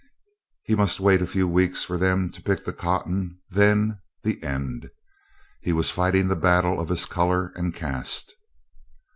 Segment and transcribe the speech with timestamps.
[0.63, 4.89] He must wait a few weeks for them to pick the cotton then, the end.
[5.61, 8.33] He was fighting the battle of his color and caste.